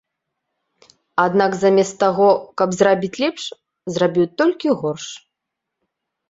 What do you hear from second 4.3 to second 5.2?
толькі горш.